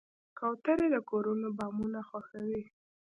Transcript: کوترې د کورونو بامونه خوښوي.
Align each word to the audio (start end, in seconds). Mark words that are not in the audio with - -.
کوترې 0.37 0.87
د 0.95 0.97
کورونو 1.09 1.47
بامونه 1.57 1.99
خوښوي. 2.09 2.61